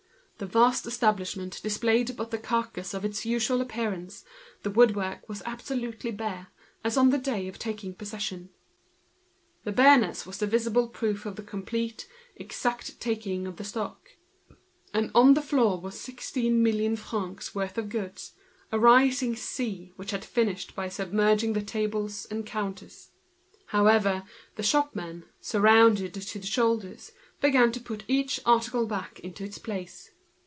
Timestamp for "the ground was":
15.35-15.99